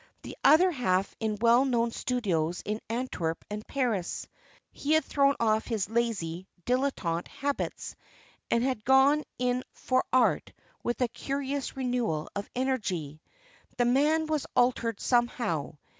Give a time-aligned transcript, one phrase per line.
[0.23, 4.27] The other half in well known studios in Antwerp and Paris.
[4.71, 7.95] He had thrown off his lazy, dilettante habits,
[8.49, 13.21] and had gone in for art with a curious renewal of energy.
[13.77, 15.77] The man was altered somehow.